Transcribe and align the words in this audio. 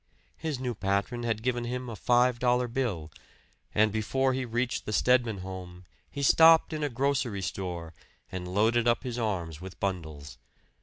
His 0.39 0.59
new 0.59 0.73
patron 0.73 1.21
had 1.21 1.43
given 1.43 1.63
him 1.65 1.87
a 1.87 1.95
five 1.95 2.39
dollar 2.39 2.67
bill; 2.67 3.11
and 3.71 3.91
before 3.91 4.33
he 4.33 4.45
reached 4.45 4.87
the 4.87 4.93
Stedman 4.93 5.41
home 5.41 5.85
he 6.09 6.23
stopped 6.23 6.73
in 6.73 6.81
a 6.83 6.89
grocery 6.89 7.43
store 7.43 7.93
and 8.31 8.47
loaded 8.51 8.87
up 8.87 9.03
his 9.03 9.19
arms 9.19 9.61
with 9.61 9.79
bundles. 9.79 10.39